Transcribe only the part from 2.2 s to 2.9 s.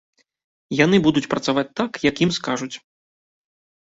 ім скажуць.